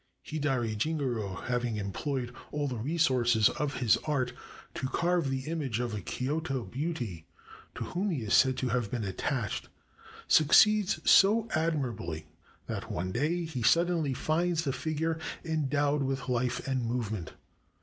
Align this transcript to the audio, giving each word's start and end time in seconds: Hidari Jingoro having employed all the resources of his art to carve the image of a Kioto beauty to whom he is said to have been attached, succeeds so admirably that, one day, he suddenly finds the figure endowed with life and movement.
Hidari 0.25 0.75
Jingoro 0.75 1.43
having 1.43 1.75
employed 1.75 2.33
all 2.51 2.67
the 2.67 2.75
resources 2.75 3.49
of 3.49 3.75
his 3.75 3.97
art 3.97 4.33
to 4.73 4.87
carve 4.87 5.29
the 5.29 5.41
image 5.41 5.79
of 5.79 5.93
a 5.93 6.01
Kioto 6.01 6.63
beauty 6.63 7.27
to 7.75 7.83
whom 7.83 8.09
he 8.09 8.23
is 8.23 8.33
said 8.33 8.57
to 8.57 8.69
have 8.69 8.89
been 8.89 9.03
attached, 9.03 9.69
succeeds 10.27 11.07
so 11.07 11.47
admirably 11.53 12.25
that, 12.65 12.91
one 12.91 13.11
day, 13.11 13.45
he 13.45 13.61
suddenly 13.61 14.15
finds 14.15 14.63
the 14.63 14.73
figure 14.73 15.19
endowed 15.45 16.01
with 16.01 16.27
life 16.27 16.67
and 16.67 16.83
movement. 16.83 17.33